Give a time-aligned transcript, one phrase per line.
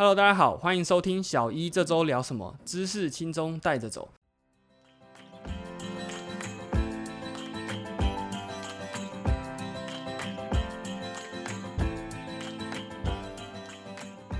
[0.00, 4.08] Hello，大家好，欢迎收听小一这周聊什么，知识轻松带着走。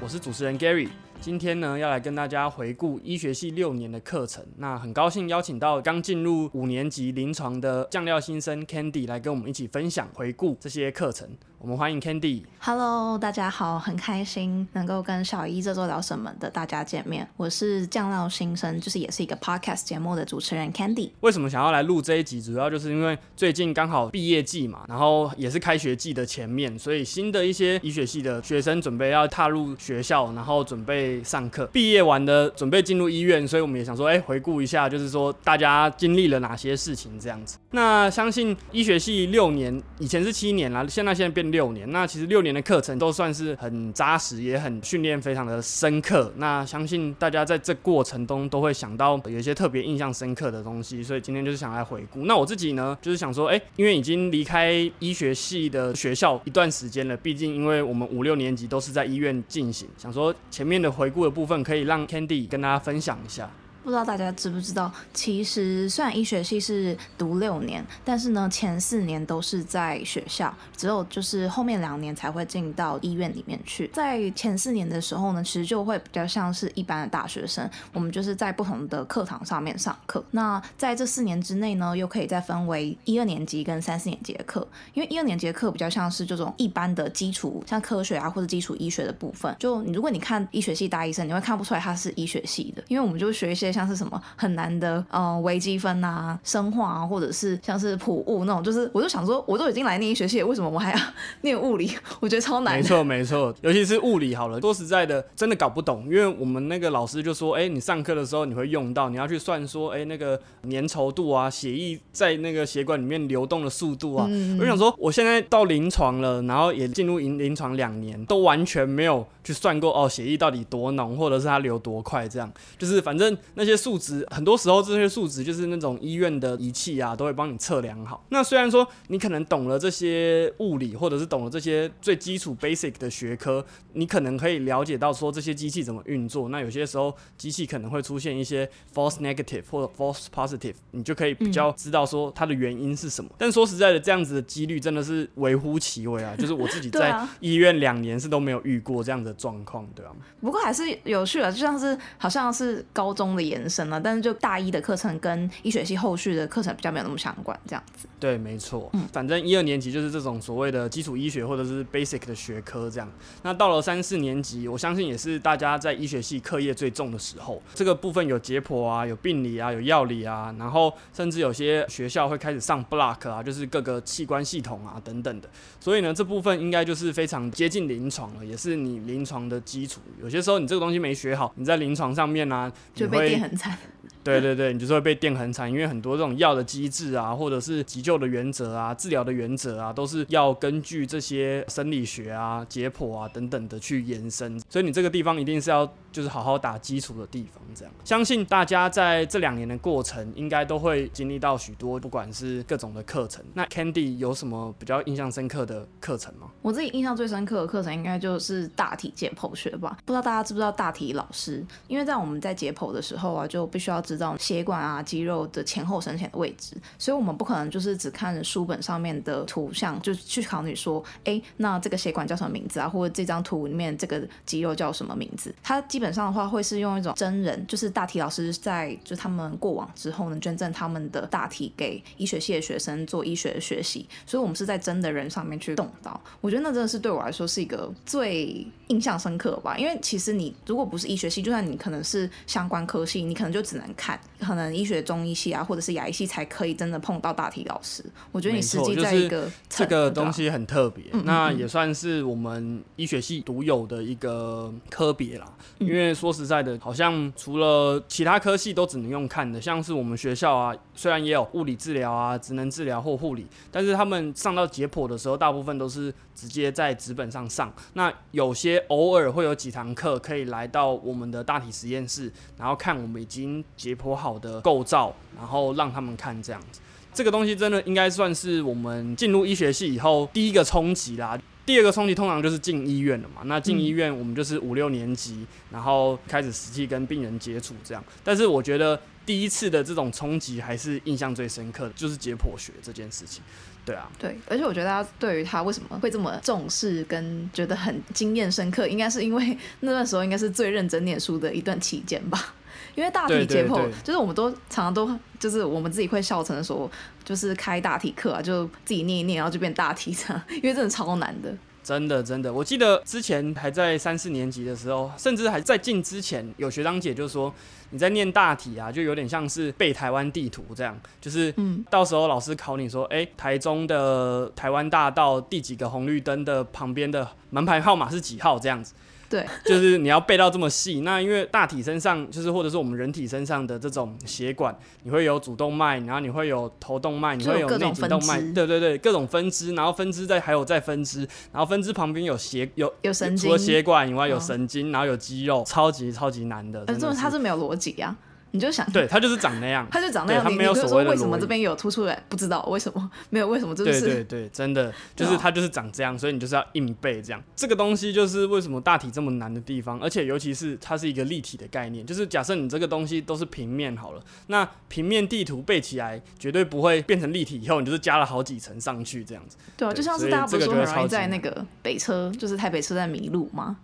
[0.00, 0.90] 我是主持人 Gary。
[1.20, 4.46] 今天呢，要来跟大家回顾医学系六年的课程。
[4.58, 11.28] 那很高兴邀请到刚进入五年级临床的酱料新生 Candy 来跟我们一起分享回顾这些课程。
[11.60, 12.42] 我们欢迎 Candy。
[12.60, 17.28] Hello，大家好，很开心能够跟小一这周聊什么的大家见面。
[17.36, 21.10] 我是酱料新生，就是也是一个 podcast 节目的主持人 Candy。
[21.20, 22.40] 为什么想要来录这一集？
[22.40, 31.66] 主要就是因为最近刚好毕业季嘛，然后也是开学季的前面，所以新的一些医学系的学生准备要踏入学校，然后准备上课。
[31.66, 37.58] 毕业完的准备进入医院，所以我们也想说，哎，回顾一下，就是说大家经历了哪些事情这样子。
[37.72, 41.47] 那相信医学系六年，以前是七年啦，现在现在变。
[41.50, 46.32] 六年，那其实六年的课程都算是很扎实，也很训练非常的深刻。
[46.36, 52.24] 那相信大家在这过程中都会想到有一些特别印象深刻的东西，所以今天就是想来回顾。
[52.26, 63.50] 那我自己呢，就是想说，哎，因为已经离开医学系的学校一段时间了，毕竟因为我们五六年级都是在医院进行，想说前面的回顾的部分可以让 Candy 跟大家分享一下。
[63.84, 73.88] 不知道大家知不知道，其实虽然医学系是读六年，但是呢，前四年都是在学校，只有就是后面两年才会进到医院里面去。
[73.94, 80.22] 在前四年的时候呢，其实就会比较像是一般的大学生，我们就是在不同的课堂上面上课。
[80.32, 89.56] 那在这四年之内呢，又可以再分为一二年级跟三四年级的课，因为一二年级的课比较像是这种一般的基础，像科学啊或者基础医学的部分。
[89.58, 93.67] 就如果你看医学系大医生，你会看不出来他是医学系的，因为我们就学一些。
[93.72, 100.98] 像是什么很难的，呃，微积分啊、生化啊，或者是像是普物那种，就是我就想说，我都已经来念医学系，为什么我还要
[101.42, 101.92] 念物理？
[102.20, 102.76] 我觉得超难。
[102.76, 114.28] 没错，没错，尤其是物理好了，说实在的，真的搞不懂，因为我们那个老师就说，哎，你上课的时候你会用到，你要去算说，哎，那个粘稠度啊，血液在那个血管里面流动的速度啊。
[114.58, 123.68] 我就想说，我现在到临床了，然后也进入临临床两年，都完全没有去算过哦，血液到底多浓，或者是它流多快，这样，就是反正那。
[123.68, 128.24] 些数值很多时候，这些数值就是那种医院的仪器啊，都会帮你测量好。
[128.30, 136.48] 那虽然说你可能懂了这些物理，或者是懂了这些最基础 basic 的学科，你可能可以了解到说这些机器怎么运作。
[136.48, 143.30] 那有些时候机器可能会出现一些 false negative 或者 false positive，你就可以比较知道说它的原因是什么。
[143.36, 146.34] 但说实在的，这样子的几率真的是微乎其微啊。
[146.40, 150.12] 就是我自己在医院两年是都没有遇过这样的状况，对吧？
[150.40, 153.47] 不过还是有趣的，就像是好像是高中的研。
[153.48, 158.06] 延伸了，但是就大一的课程跟医学系后续的课程比较没有那么相关，这样子。
[158.20, 158.90] 对，没错。
[158.92, 163.10] 嗯，反正一二年级就是这种所谓的基础医学或者是 basic 的学科这样。
[163.42, 167.62] 那到了三四年级，我相信也是大家在医学系课业最重的时候。
[167.74, 175.48] 这个部分有解剖啊，有病理啊，有药理啊，然后甚至有些学校会开始上 block 啊，就是各个器官系统啊等等的。
[175.80, 180.00] 所以呢，这部分应该就是非常接近临床了，也是你临床的基础。
[180.20, 183.76] 有些时候你这个东西没学好，你在临床上面呢，就被电很惨。
[184.24, 194.58] 对对对，你就是会被电很惨，因为很多这种药的机制啊，或者是急救的原则啊、治疗的原则啊，都是要根据这些生理学啊、解剖啊等等的去延伸。
[194.68, 197.62] 所以你这个地方一定是要就是好好打基础的地方。
[197.74, 203.44] 这样，相信大家在这两年的过程，应该都会经历到许多，不管是各种的课程。
[203.54, 206.48] 那 Candy 有什么比较印象深刻的课程吗？
[206.62, 209.98] 我自己印象最深刻的课程，应该就是大体解剖学吧。
[210.04, 211.64] 不知道大家知不知道大体老师？
[211.86, 222.88] 因为在我们在解剖的时候啊，就必须要要知道血管啊、肌肉的前后深浅的位置，所以我们不可能就是只看书本上面的图像就去考虑说，哎，那这个血管叫什么名字啊？
[222.88, 225.52] 或者这张图里面这个肌肉叫什么名字？
[225.62, 236.18] 它基本上的话会是用一种真人，就是大体老师在就他们过往之后呢，捐赠他们的大体给医学系的学生做医学的学习，所以我们是在真的人上面去动刀。
[236.40, 244.18] 我觉得那真的是对我来说是一个最印象深刻吧，因为其实你如果不是医学系，就算你可能是相关科系，你可能就只能看。
[244.40, 248.04] 可能医学中医系啊，或者是牙医系才可以真的碰到大体老师。
[248.30, 255.52] 我觉得你实际在一个这个东西很特别，那也算是我们医学系独有的一个科别啦。
[255.78, 267.72] 因为说实在的，好像除了其他科系都只能用看的，像是我们学校啊，虽然也有物理治疗啊、职能治疗或护理，但是他们上到解剖的时候，大部分都是直接在纸本上上。
[267.94, 274.36] 那有些偶尔会有几堂课可以来到我们的大体实验室，然后看我们已经解剖好。
[274.38, 276.80] 的构造，然后让他们看这样子，
[277.12, 281.36] 这个东西真的应该算是我们进入医学系以后第一个冲击啦。
[281.66, 283.42] 第二个冲击通常就是进医院了嘛。
[283.46, 288.04] 那进医院，我们就是五六年级，然后开始实际跟病人接触这样。
[288.22, 293.42] 但是我觉得第一次的这种冲击还是印象最深刻的，就是解剖学这件事情。
[293.84, 302.54] 对啊，对，而且我觉得大家对于他为什么会这么重视，跟觉得很经验深刻，应该是因为那段时候应该是最认真念书的一段期间吧。
[302.96, 306.90] 因为大体解剖，就是我们都常常都就是我们自己会笑称说，
[307.22, 311.54] 就是开大体课啊，就自己念一念，然后就变大体这样，因为真的超难的。
[311.88, 317.50] 真的真的，我记得之前还在三四年级的时候，甚至还在进之前，有学长姐就说。
[317.90, 321.54] 你在念大体啊，就有点像是背台湾地图这样，就是
[321.88, 328.92] 到时候老师考你说，哎，台中的台湾大道第几个红绿灯的旁边的门牌号码是几号这样子。
[329.28, 331.00] 对， 就是你要背到这么细。
[331.00, 341.20] 那因为大体身上，就是或者是我们人体身上的这种血管，你会有主动脉，然后你会有头动脉，你会有内颈动脉，对对对，各种分支，然后分支再还有再分支，
[341.52, 346.84] 然后分支旁边有血有有神经，除了血管以外有神经，然后有肌肉，超级超级难的。
[346.86, 348.16] 但是它是没有逻辑啊。
[348.50, 350.42] 你就想，对它就是长那样， 它就长那样。
[350.42, 352.22] 它没有所谓的为什么这边有凸出来？
[352.28, 353.48] 不知道为什么 没有？
[353.48, 353.74] 为什么？
[353.74, 357.42] 就是对对对，真的就是它就是长这样，所以你就是要硬背这样。
[357.54, 369.56] 这个东西就是为什么大体这么难的地方，而且尤其是它是一个立体的概念，就是假设你这个东西都是平面好了，那平面地图背起来绝对不会变成立体，以后你就是加了好几层上去这样子。
[369.76, 373.76] 对啊，就像是大家不是说很容易在那个北车，就是台北车站迷路吗？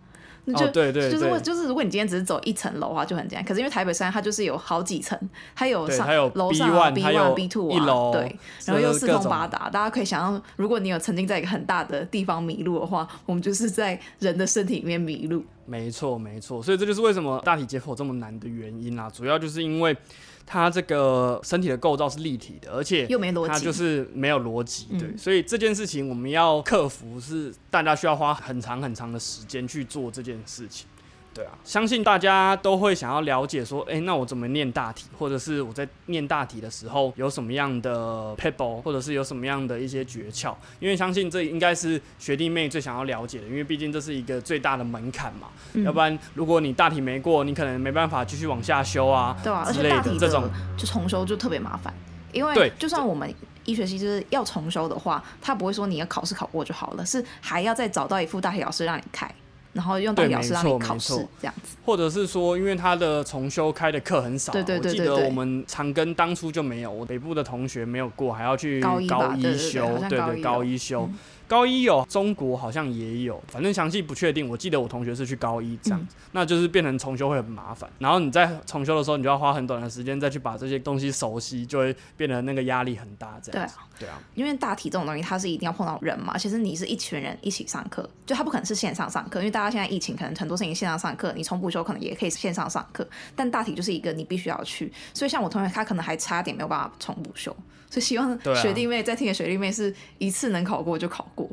[0.53, 5.19] 就对对，就是就是如果你今天只是走一层楼的话就很简单，可是因为台北山它就是有好几层，
[5.55, 8.37] 它有上楼上 B one B two 啊，对，
[8.67, 15.43] 然后又四通八达，大家可以想象，如果你有曾经在一个很大的地方迷路的话，我们就是在人的身体里面迷路。
[15.67, 19.97] 没错没错，所以这就是为什么大体解剖这么难的原因啦，主要就是因为。
[20.47, 30.87] 它这个身体的构造是立体的，而且又没逻辑，它就是没有逻辑，对，所以这件事情我们要克服，是大家需要花很长很长的时间去做这件事情。
[31.35, 40.55] 对啊，相信大家都会想要了解说，哎，那我怎么念大体，或者是我在念大体的时候有什么样的 pebble，或者是有什么样的一些诀窍？
[40.79, 45.49] 因为相信这应该是学弟妹最想要了解的，因为毕竟这是一个最大的门槛嘛。
[45.85, 49.37] 要不然，如果你大体没过，你可能没办法继续往下修啊。
[49.43, 51.93] 对啊，而且大体这种就重修就特别麻烦，
[52.33, 53.29] 因为就算我们
[53.65, 59.29] 医学系就是要重修的话，他不会说你要考试考过就好了，是还要再找到一副大体老师让你开。
[59.75, 68.99] 然后用大体老师让你考试这样子，或者是说，因为他的重修开的课很少，对对对我记得我们长庚当初就没有，我北部的同学没有过，还要去高
[69.37, 71.11] 一修，对对高一修。
[71.47, 74.49] 高一有，中国好像也有，反正详细不确定。
[74.49, 77.89] 我记得我同学是去高一这样子，那就是变成重修会很麻烦。
[77.99, 83.39] 然后你在重修的时候，你就要花很短的时间再去把这些东西熟悉，就会变得那个压力很大。
[83.43, 84.21] 这样，对啊，对啊。
[84.35, 86.37] 因为大体这种东西，它是一定要碰到人嘛。
[86.39, 91.33] 其实你是一群人一起上课，就它不可能是线上上课，因为大家现在疫情，可能很多事情线上上课。
[91.37, 93.07] 你重补修可能也可以线上上课，
[93.37, 94.93] 但大体就是一个你必须要去。
[95.13, 97.55] 所以像我同学，他可能还差点没有办法重补修。
[97.95, 101.49] 所以希望学弟妹在听的学弟妹是一次能考过就考过。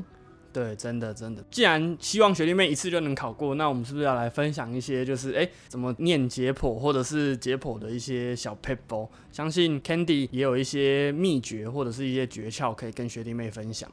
[0.52, 1.46] 对，真的真的。
[1.52, 9.08] 既然希望学弟妹一次就能考过，那我们是不是要来分享一些，就是哎，怎么念解剖，或者是解剖的一些小 paper？
[9.32, 13.90] 相信 Candy 也有一些秘诀或者是一些诀窍可以跟学弟妹分享。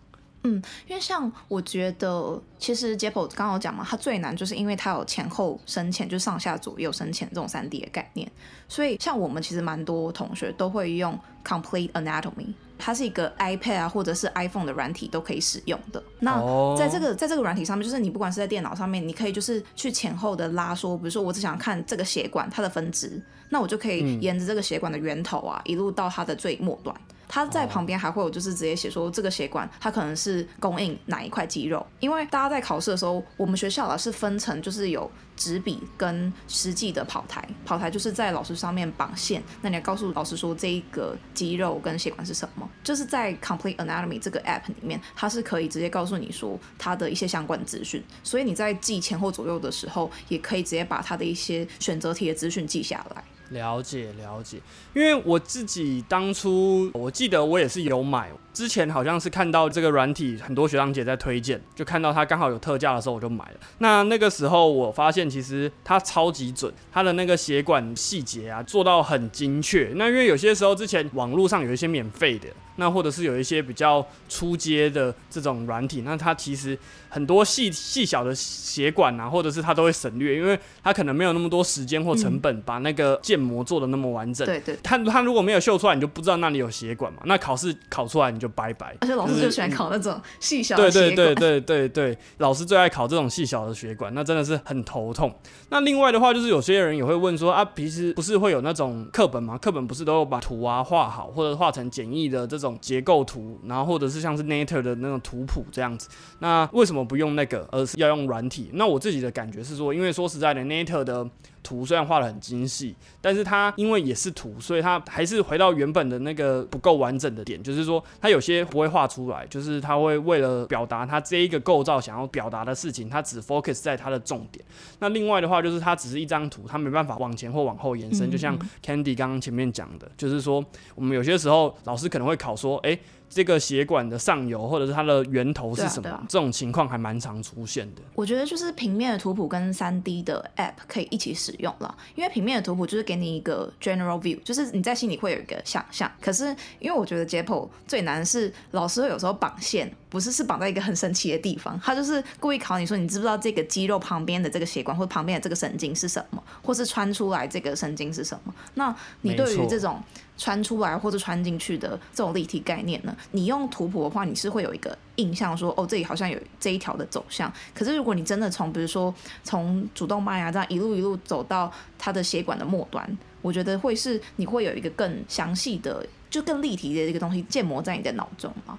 [0.49, 8.31] 嗯，因为像我觉得，其实解剖刚刚讲嘛，它最难就是因为它有前后深浅，就上下左右深浅这种三 D 的概念。
[8.69, 12.55] 所以像我们其实蛮多同学都会用 Complete Anatomy。
[12.81, 16.01] 它是一个 iPad 啊，或者是 iPhone 的软体都可以使用的。
[16.21, 16.41] 那
[16.77, 26.95] 在这个在这个软体上面，就是你不管是在电脑上面，你可以就是去前后的拉说，比如说我只想看这个血管它的分支，那我就可以沿着这个血管的源头啊，一路到它的最末端。
[27.29, 53.23] 它在旁边还会有，就是直接写说这个血管它可能是供应哪一块肌肉，因为大家在考试的时候，我们学校啊是分成就是有纸笔跟实际的跑台，跑台就是在老师上面绑线，那你要告诉老师说这一个肌肉跟血管是什么，就是在 Complete Anatomy 这个 app 里面，它是可以直接告诉你说它的一些相关资讯，所以你在记前后左右的时候，也可以直接把它的一些选择题的资讯记下来。
[53.51, 54.59] 了解了解，
[54.95, 63.55] 因为我自己当初我记得我也是有买，之前好像是看到这个软体，很多学长姐在推荐，就看到它刚好有特价的时候我就买了。
[63.79, 69.93] 那那个时候我发现其实它超级准，它的那个血管细节啊做到很精确。
[69.95, 72.49] 那因为有些时候之前网络上有一些免费的。
[72.81, 84.47] 那或者是有一些比较出街的这种软体，那它其实很多细细小的血管啊，或者是它都会省略，因为它可能没有那么多时间或成本把那个建模做的那么完整。
[84.47, 87.21] 对对，它它如果没有秀出来，你就不知道那里有血管嘛。
[87.25, 88.97] 那考试考出来你就拜拜。
[89.01, 91.15] 而且老师是就喜欢考那种细小对的血管。
[91.17, 95.35] 对对对对对，老师最爱考这种细小的血管，那真的是很头痛。
[95.71, 99.57] 那另外的话，就是有些人也会问说啊，平时不是会有那种课本吗？
[99.59, 106.09] 课本不是都有把图啊画好，或者画成简易的这种结构图，然后或者是像是 Nature 的那种图谱这样子。
[106.39, 108.71] 那为什么不用那个，而是要用软体？
[108.73, 111.29] 那我自己的感觉是说，因为说实在的，Nature 的
[111.69, 124.65] 图虽然画的很精细，但是它因为也是图，所以它还是回到原本的那个不够完整的点，就是说它有些不会画出来，就是它会为了表达它这一个构造想要表达的事情，它只 focus 在它的重点。
[124.99, 132.99] 那另外的话，就是它只是一张图，它没办法往前或往后延伸，嗯就像 Candy 刚刚前面讲的，就是说我们有些时候老师可能会考说，诶，
[133.31, 136.03] 这个血管的上游或者是它的源头是什么？
[136.03, 138.03] 对啊啊这种情况还蛮常出现的。
[138.15, 146.11] 我觉得就是平面的图谱跟三 D 的 App 可以一起使用了，因为平面的图谱就是给你一个 general view，就是你在心里会有一个想象。
[146.21, 158.55] 可是因为我觉得解剖最难是老师会有时候绑线，不是是绑在一个很神奇的地方，他就是故意考你说你知不知道这个肌肉旁边的这个血管或旁边的这个神经是什么，或是穿出来这个神经是什么？
[158.75, 160.03] 那你对于这种
[160.39, 167.53] 穿出来或者穿进去的这种立体概念呢，你用图谱的话，你是会有一个印象说，哦，这里好像有这一条的走向。
[167.75, 178.79] 可是如果你真的从比如说从主动脉啊这样一路一路走到它的血管的末端，我觉得会是你会有一个更详细的，就更立体的一个东西建模在你的脑中啊。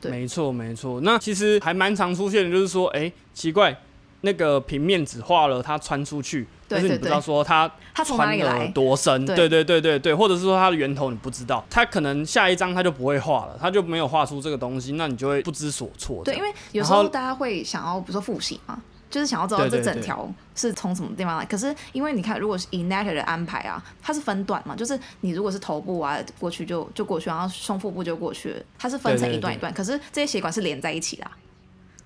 [0.00, 1.00] 对没错没错。
[1.02, 3.76] 那其实还蛮常出现的，就是说，诶，奇怪，
[4.26, 8.66] 那个平面只画了它穿出去，但是你不知道说它它从哪穿了里来？
[8.72, 16.22] 多深，对对对对对对，或者是说它的源头你不知道，它可能下一张它就不会画了，它就没有画出这个东西，那你就会不知所措。
[16.24, 21.44] 对，因为为有时候大家会想要，比如说复习嘛，就是想要知道这整条是从什么地方来。
[21.44, 29.72] 可是因为你看，如果是以 Natter 的安排啊，它是分段嘛，就是你如果是头部啊过去就就过去，然后胸腹部就过去了，它是分成一段一段。
[29.72, 31.30] 可是这些血管是连在一起的啊、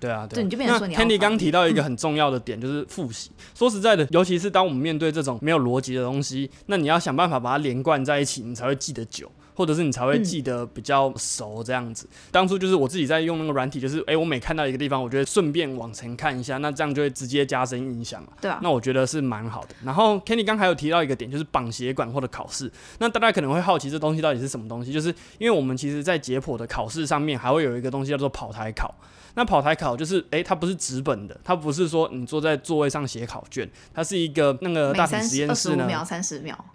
[0.01, 3.29] 对啊，对啊你就变成说你要 Candy 刚提到一个很重要的点，就是复习。
[3.53, 9.31] 说实在的，尤其是当我们面对这种没有逻辑的东西，那你要想办法把它连贯在一起，你才会记得久。
[9.53, 12.07] 或者是你才会记得比较熟这样子。
[12.31, 18.29] 当初就是我自己在用那个软体，就是诶，我每看到一个地方，我觉得顺便往前看一下，那这样就会直接加深印象了。
[18.41, 19.75] 对啊，那我觉得是蛮好的。
[19.83, 22.71] 然后 Kenny 刚还有提到一个点，就是绑血管或者考试。
[22.99, 28.93] 那大家可能会好奇这东西到底是什么东西，就是因为我们其实在解剖的考试上面还会有一个东西叫做跑台考。
[29.33, 36.65] 那跑台考就是，诶，它不是纸本的，它不是说你坐在座位上写考卷，它是一个那个大体实验室呢，二十五秒、三十秒，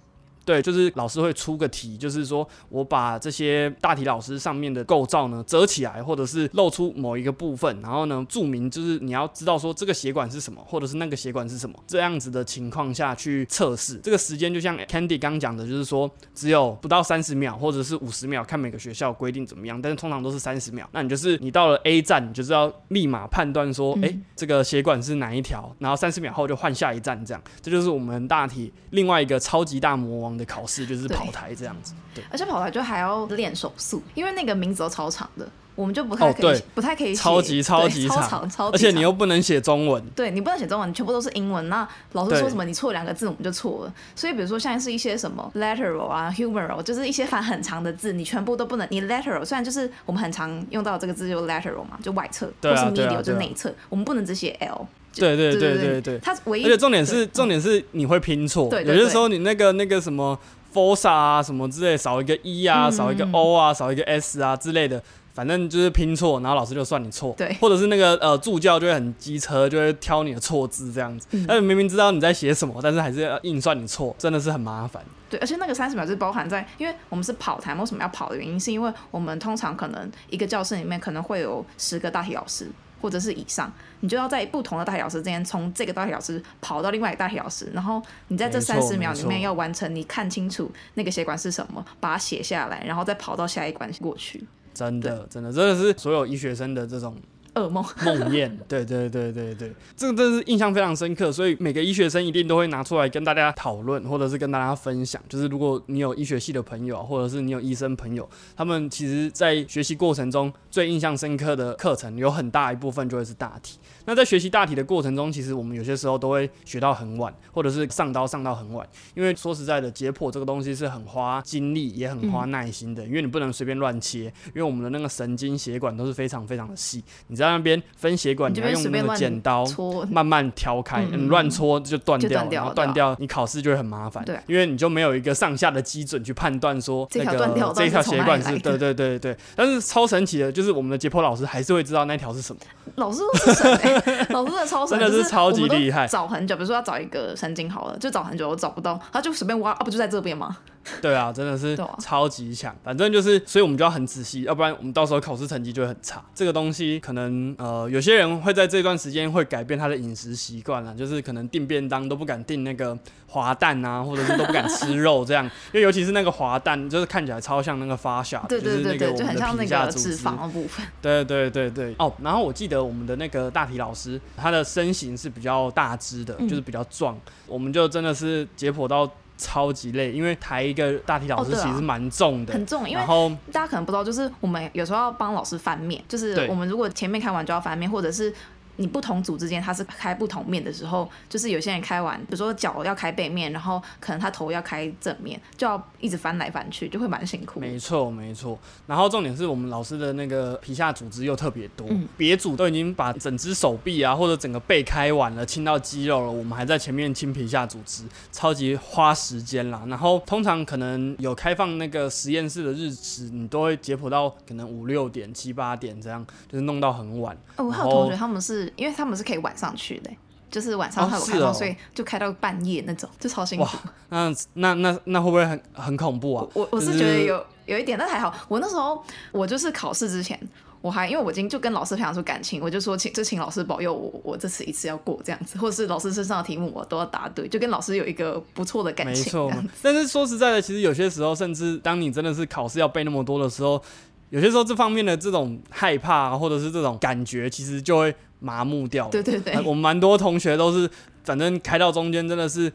[0.47, 13.97] 对，就是老师会出个题，就是说我把这些大体老师上面的构造呢折起来，或者是露出某一个部分，然后呢注明就是你要知道说这个血管是什么，或者是那个血管是什么，这样子的情况下去测试。
[13.97, 20.88] 这个时间就像 Candy 刚讲的，就是说只有不到三十秒或者是五十秒，看每个学校规定怎么样，但是通常都是三十秒。
[20.93, 31.95] 那你就是你到了 A 站，你就是要立马判断说，诶，这个血管是哪一条，然后三十秒后就换下一站，这样，这就是我们大体另外一个超级大魔王的考试，就是跑台这样子。
[32.14, 40.02] 对，而且跑台就还要练手速，因为那个名字都超长的，我们就不太可以，不太可以写超级超级长超长，超级而且你又不能写中文。
[40.14, 41.69] 对你不能写中文，全部都是英文。
[41.69, 43.95] 那老师说什么，你错两个字，我们就错了。
[44.14, 48.87] 所以比如说像是一些什么 lateral 啊、humeral，就是一些反很长的字，你全部都不能。
[48.90, 54.87] 你 lateral 虽然就是我们很常用到这个字，就 lateral 嘛，就外侧，或是 medial 就内侧，我们不能只写 L。
[55.21, 56.19] 对对对对对。
[56.19, 60.39] 它唯一而且重点是，重点是你会拼错，有些时候你那个那个什么
[60.73, 67.57] forsa 啊什么之类，少一个 e 啊，嗯少一个 o 啊，少一个 s 啊之类的，反正就是拼错，然后老师就算你错，对。
[67.61, 71.45] 或者是那个呃助教就会很机车，就会挑你的错字这样子，嗯。
[71.49, 75.03] 但是明明知道你在写什么，但是还是要硬算你错，真的是很麻烦。
[75.29, 94.45] 对，而且那个三十秒就是包含在，因为我们是跑台，为什么要跑的原因，是因为我们通常可能一个教室里面可能会有十个大体老师，或者是以上，你就要在不同的大体老师之间，从这个大体老师跑到另外一个大体老师，然后你在这三十秒里面要完成，你看清楚那个血管是什么，把它写下来，然后再跑到下一关过去。
[94.75, 97.17] 真的，真的，真的是所有医学生的这种
[97.57, 97.85] 噩梦。
[98.05, 105.21] 梦魇， 对对对对对，这个真的是印象非常深刻，所以每个医学生一定都会拿出来跟大家讨论，或者是跟大家分享。
[105.29, 113.79] 就是如果你有医学系的朋友，或者是你有医生朋友，他们其实在学习过程中最印象深刻的课程，有很大一部分就会是大体。
[114.05, 132.67] 那在学习大体的过程中，其实我们有些时候都会学到很晚，或者是上刀上到很晚，因为说实在的，解剖这个东西是很花精力，也很花耐心的，因为你不能随便乱切，因为我们的那个神经血管都是非常非常的细，你在那边分血管，你要用那个剪刀戳慢慢挑开，你乱戳就断掉断掉了。
[132.67, 134.38] 然后断掉，你考试就会很麻烦，对。
[134.47, 142.61] 因为你就没有一个上下的基准去判断说这那个条断掉这一条血管是，对对对对，但是超神奇的，就是我们的解剖老师还是会知道那条是什么，
[142.97, 146.07] 老师都是神、欸，老师真的超神， 真的是超级厉害。
[146.07, 150.57] 找很久，比如说要找一个神经好了，就找很久，我找不到，他就随便挖，啊，不就在这边吗？
[151.00, 152.75] 对啊，真的是超级强。
[152.83, 156.23] 反正就是，所以我们就要很仔细，要不然我们到时候考试成绩就会很差。
[156.35, 170.16] 这个东西可能呃，有些人会在这段时间会改变他的饮食习惯了，就是可能订便当都不敢订那个滑蛋啊，或者是都不敢吃肉这样，因为尤其是那个滑蛋，就是看起来超像那个发酵，对对对对，就是那个我就很像那个脂。
[170.16, 170.85] 肪的部分。
[171.02, 177.16] 对对对对，哦，然后我记得我们的那个大体老师，他的身形是比较大只的，嗯就是比较壮，
[177.47, 188.33] 我们就真的是解剖到超级累，因为抬一个大体老师其实蛮重的，很重，因为然后大家可能不知道，就是我们有时候要帮老师翻面，就是我们如果前面开完就要翻面，或者是
[188.76, 197.61] 你不同组之间它是开不同面的时候，就是有些人开完，比如说脚要开背面，然后可能他头要开正面，就要一直翻来翻去，就会蛮辛苦。
[197.61, 209.83] 没错没错，然后重点是我们老师的那个皮下组织又特别多，嗯别组都已经把整只手臂啊或者整个背开完了，清到肌肉了，我们还在前面清皮下组织，超级花时间啦。
[209.88, 217.37] 然后通常可能有开放那个实验室的日子，你都会解剖到可能五六点、七八点这样，就是弄到很晚。
[217.56, 220.11] 哦，我还有同学他们是因为他们是可以晚上去的、
[220.51, 223.71] 就是晚上哦他有开放，是哦所以就开到半夜那种， 就超辛苦哇。
[224.09, 226.47] 那那那那会不会很很恐怖啊？
[226.55, 228.33] 我我是觉得有有一点，但还好。
[228.49, 230.39] 我那时候我就是考试之前，
[230.81, 239.33] 我还因为我已经就跟老师培养出感情，我就说请就请老师保佑我，我这次一次要过这样子，或者是老师身上的题目我都要答对，就跟老师有一个不错的感没情。
[239.33, 243.83] 错，但是说实在的，其实有些时候，甚至当你真的是考试要背那么多的时候，
[244.31, 248.15] 有些时候这方面的这种害怕啊或者是这种感觉，其实就会
[248.47, 249.11] 麻木掉了。
[249.11, 250.88] 对对对呃我们蛮多同学都是，
[251.25, 252.73] 反正开到中间真的是。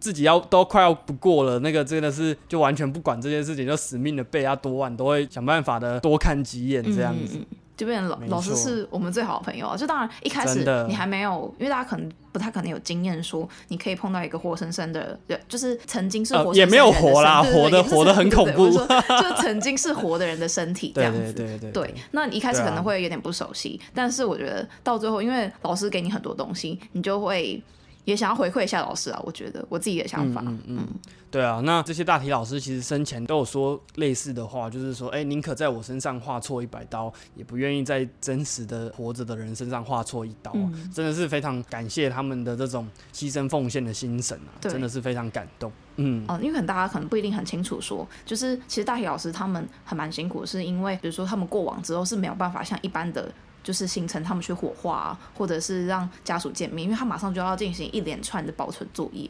[0.00, 7.36] 自己要都快要不过了，那个真的是就完全不管这件事情，就死命的背啊，多晚都会想办法的多看几眼这样子。
[7.78, 9.76] 就变成老没老师是我们最好的朋友啊！
[9.76, 18.68] 就当然一开始你还没有，因为大家可能不太可能有经验，说你可以碰到一个活生生的，人，就是曾经是活生生呃也没有活啦活的活得很恐怖
[19.22, 21.32] 就曾经是活的人的身体这对样子。
[21.32, 27.62] 对对对对，那你一开始可能会有点不熟悉，但是我觉得到最后，因为老师给你很多东西，你就会
[28.08, 29.20] 也想要回馈一下老师啊。
[29.22, 30.88] 我觉得我自己的想法，嗯嗯
[31.30, 40.56] 对啊，那这些大体老师其实生前都有说类似的话，就是说，哎、宁可在我身上画错一百刀，也不愿意在真实的活着的人身上画错一刀、啊。
[40.56, 45.70] 嗯真的是非常感谢他们的这种牺牲奉献的精神啊，真的是非常感动。
[45.96, 53.30] 嗯，哦，因为可能大家可能不一定很清楚说，就是其实大体老师他们很蛮辛苦，是因为比如说他们过往之后是没有办法像一般的。
[53.62, 59.28] 就是行程，他们去火化、啊，或者是让家属见面，因为他马上就要进行一连串的保存作业。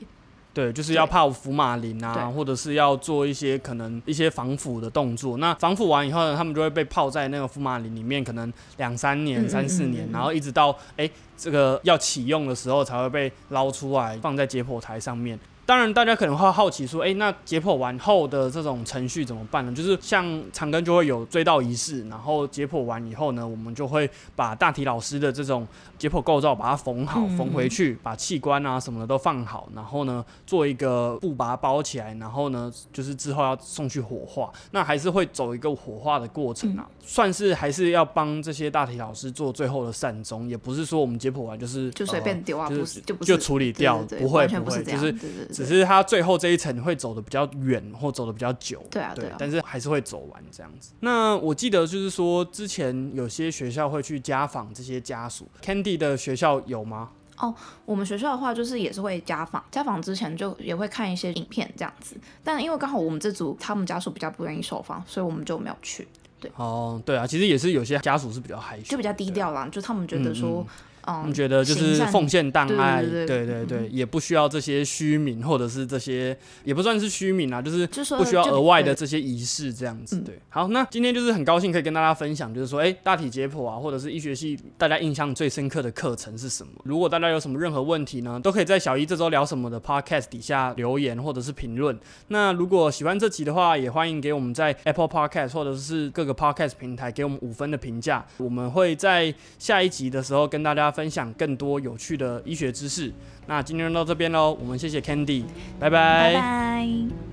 [0.55, 5.37] 对，就是要泡福马林啊，或者是要做一些可能一些防腐的动作。
[5.37, 15.39] 那防腐完以后呢，他们就会被泡在那个福马林里面，可能两三年、三四年，嗯嗯然后一直到哎、这个要启用的时候才会被捞出来，放在解剖台上面。
[15.69, 19.71] 当然，大家可能会好奇说，哎、那解剖完后的这种程序怎么办呢？
[19.71, 27.37] 就是像长庚就会有追悼仪式，然后解剖完以后呢，我们就会把大体老师的这种解剖构造把它缝好，嗯。
[27.37, 48.83] 缝回去，把器官啊什么的都放好，然后呢做一个布把它包起来，然后呢就是之后要送去火化，那还是会走一个火化的过程啊，算是还是要帮这些大体老师做最后的善终，也不是说我们解剖完就是就随便丢啊，就是不是就处理掉，不会完全不会，是这样，就是只是他最后这一层会走的比较远，或走的比较久。
[48.91, 50.93] 对啊对啊但是还是会走完这样子。
[51.01, 57.11] 那我记得就是说，之前有些学校会去家访这些家属，Candy 的学校有吗？
[57.39, 62.17] 哦我们学校的话，就是也是会家访，家访之前就也会看一些影片这样子。
[62.43, 66.09] 但因为刚好我们这组他们家属比较不愿意受访，所以我们就没有去，
[66.41, 69.69] 对哦，对啊，其实也是有些家属是比较害羞，就比较低调啦。
[69.71, 70.67] 就他们觉得说，嗯嗯，
[71.09, 80.17] 他们觉得就是奉献大爱，对对对也不需要这些虚名或者是这些也不算是虚名啊，就是不需要额外的这些仪式这样子。
[80.17, 86.73] 嗯对，好，那今天就是很高兴可以跟大家分享，就是说，哎、大体解剖啊，或者是医学系大家印象最深刻的课程是什么？
[86.85, 91.99] 如果大家有什么任何问题呢，都可以在小一这周聊什么的 podcast 底下留言或者是评论。
[92.29, 98.27] 那如果喜欢这集的话，也欢迎给我们在 Apple Podcast 或者是各个 podcast 平台给我们五分的评价。
[98.39, 103.13] 我们会在下一集的时候跟大家分享更多有趣的医学知识。
[103.47, 105.45] 那今天到这边喽，我们谢谢 Candy，
[105.79, 107.28] 拜拜。